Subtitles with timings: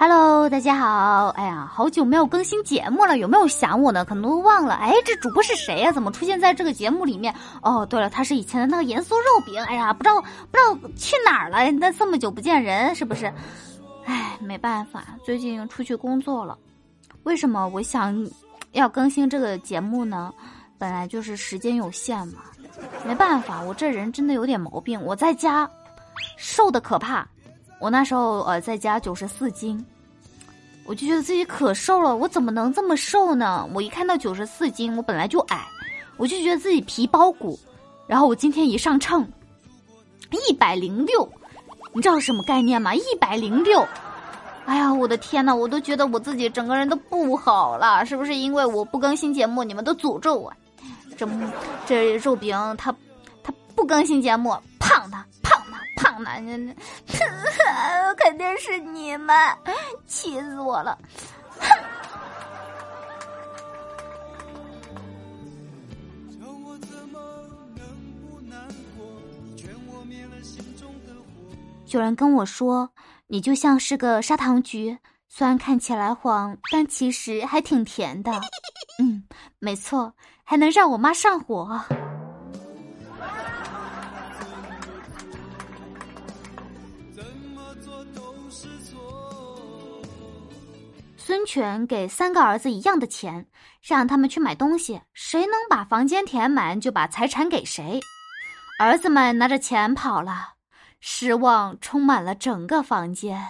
[0.00, 1.30] Hello，大家好！
[1.30, 4.04] 哎呀，好久没有更新节目了，有没有想我呢？
[4.04, 4.74] 可能都忘了。
[4.74, 5.90] 哎，这主播是谁呀？
[5.90, 7.34] 怎么出现在这个节目里面？
[7.62, 9.60] 哦，对了，他是以前的那个盐酥肉饼。
[9.64, 11.68] 哎呀，不知道不知道去哪儿了？
[11.72, 13.26] 那这么久不见人，是不是？
[14.04, 16.56] 哎，没办法，最近出去工作了。
[17.24, 18.24] 为什么我想
[18.70, 20.32] 要更新这个节目呢？
[20.78, 22.34] 本来就是时间有限嘛，
[23.04, 25.02] 没办法，我这人真的有点毛病。
[25.02, 25.68] 我在家
[26.36, 27.26] 瘦的可怕。
[27.80, 29.86] 我那时候呃在家九十四斤，
[30.88, 33.68] 我就觉得自己可瘦了，我怎么能这么瘦呢？
[33.74, 35.68] 我一看到九十四斤，我本来就矮，
[36.16, 37.60] 我就觉得自己皮包骨。
[38.06, 39.30] 然后我今天一上秤，
[40.48, 41.30] 一百零六，
[41.92, 42.94] 你知道什么概念吗？
[42.94, 43.86] 一百零六，
[44.64, 50.50] 哎呀，我的天呐，我都觉得我自己整个人都不好了，是不是因为我不更新节目，你们都诅咒我？
[51.18, 51.28] 这
[51.86, 52.90] 这肉饼他
[53.42, 55.22] 他不更新节目，胖他。
[56.20, 56.74] 男人，
[58.28, 59.34] 肯定是你们，
[60.06, 60.98] 气死我了！
[71.86, 72.90] 有人跟我说，
[73.28, 74.98] 你就像是个砂糖橘，
[75.30, 78.30] 虽然看起来黄，但其实还挺甜的。
[78.98, 79.24] 嗯，
[79.58, 80.12] 没错，
[80.44, 81.80] 还能让我妈上火。
[91.28, 93.46] 孙权给三个儿子一样的钱，
[93.82, 98.00] 让他们去买东西，谁能把房间填满，就把财产给谁。
[98.80, 100.54] 儿子们拿着钱跑了，
[101.00, 103.46] 失望充满了整个房间。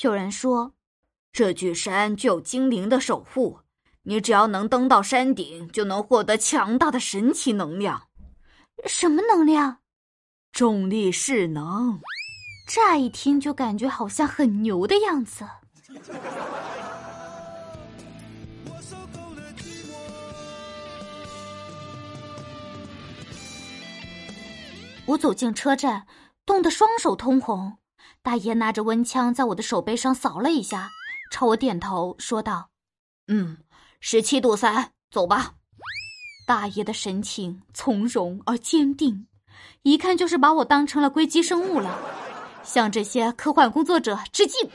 [0.00, 0.72] 有人说，
[1.34, 3.58] 这具山具有精灵的守护，
[4.04, 8.07] 你只要能登到山顶，就能获得强大的神奇能量。
[8.86, 9.78] 什么能量？
[10.52, 12.00] 重力势能。
[12.66, 15.46] 乍一听就感觉好像很牛的样子。
[25.06, 26.06] 我走进车站，
[26.44, 27.78] 冻得双手通红。
[28.20, 30.90] 大爷拿着温枪在我的手背上扫了一下，
[31.30, 32.68] 朝我点头说道
[33.28, 33.58] ：“嗯，
[34.00, 35.54] 十七度三，走吧。”
[36.48, 39.26] 大爷的神情从容而坚定，
[39.82, 42.00] 一看就是把我当成了硅基生物了。
[42.62, 44.70] 向这些科幻工作者致敬。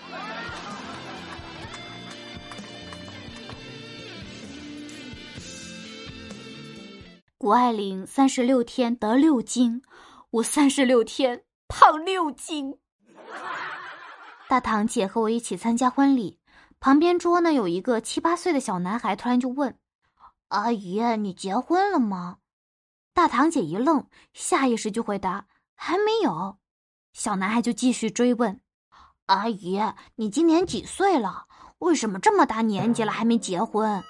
[7.39, 9.81] 谷爱凌三十六天得六斤，
[10.29, 12.77] 我三十六天胖六斤。
[14.47, 16.37] 大堂姐和我一起参加婚礼，
[16.79, 19.75] 旁边桌呢有一个七八岁的小男孩，突然就问。
[20.53, 22.37] 阿姨，你结婚了吗？
[23.11, 26.57] 大堂姐一愣，下意识就回答：“还没有。”
[27.11, 28.61] 小男孩就继续追问
[29.25, 29.81] ：“阿姨，
[30.15, 31.47] 你今年几岁了？
[31.79, 34.03] 为什么这么大年纪了还没结婚？”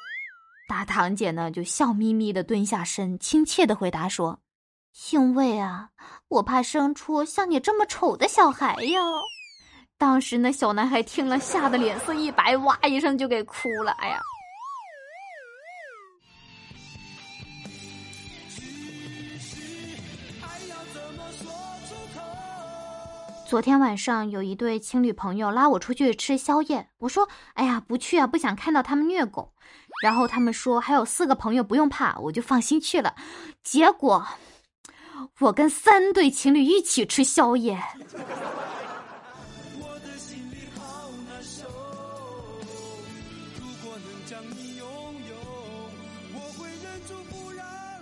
[0.67, 4.41] 大堂姐呢就笑眯眯的蹲下身，亲切的回答说
[5.13, 5.91] ：“因为啊，
[6.27, 8.99] 我怕生出像你这么丑的小孩呀。”
[9.97, 13.93] 当时那小男孩听了，吓得脸色一白，哇一声就给哭了。
[13.93, 14.21] 哎呀！
[23.53, 29.53] 昨天晚上有一对情侣朋友拉我出去吃宵夜，我说：“哎呀，不去啊，不想看到他们虐狗。”
[30.01, 33.13] 然后他们说还有四个朋友不用怕，我就放心去了。
[33.61, 34.25] 结果
[35.39, 37.79] 我跟三对情侣一起吃宵夜。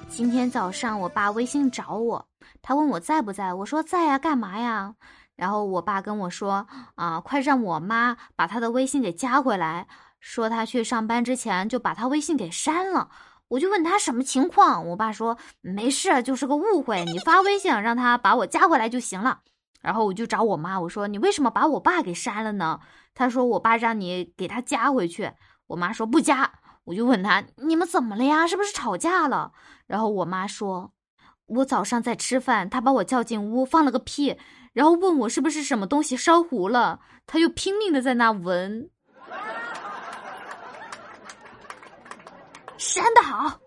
[0.07, 2.25] 今天早上我爸微信找我，
[2.61, 4.95] 他问我在不在，我说在呀，干嘛呀？
[5.41, 9.87] 然后我爸跟我说：“啊，快让我妈把他的微信给加回来，
[10.19, 13.09] 说他去上班之前就把他微信给删了。”
[13.49, 19.39] 我就问他什么情况，我爸说：“没事，就是个误会，你发微信让他把我加回来就行了。”
[19.81, 22.79] 然后我就找我妈，我说：“你为什么把我爸给删了呢？”
[23.15, 25.31] 他说：“我爸让你给他加回去。”
[25.65, 26.51] 我妈说：“不加。”
[26.85, 28.45] 我就问他：“你们怎么了呀？
[28.45, 29.53] 是不是吵架了？”
[29.87, 30.91] 然后我妈说
[31.47, 34.37] ：“我早上在吃饭，他把我叫进屋放了个屁。”
[34.73, 38.89] 然后问我是不是什么东西烧糊了，他又拼命的在那闻。
[42.77, 43.59] 删的好。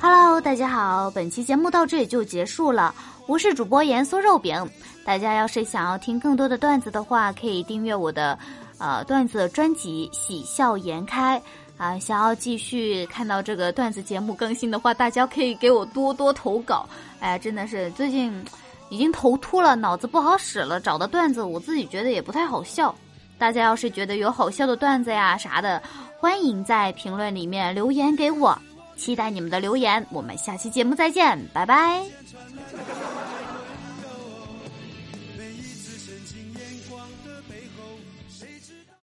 [0.00, 2.94] Hello，大家好，本期节目到这里就结束了。
[3.26, 4.64] 我是主播盐酥肉饼，
[5.04, 8.38] 大家要是想要听更多的段子的话，可以订阅我的
[8.78, 11.40] 呃段子专辑《喜笑颜开》
[11.76, 16.88] 啊，想要继续看到这个段子节目更新的话，大家可以给我多多投稿。
[17.18, 18.32] 哎，真的是最近
[18.90, 22.94] 已经头秃了，脑子不好使了，找的段子我自己觉得也不太好笑。
[23.38, 25.82] 大家要是觉得有好笑的段子呀啥的，
[26.18, 28.56] 欢迎在评论里面留言给我，
[28.96, 30.06] 期待你们的留言。
[30.10, 32.04] 我们下期节目再见，拜拜。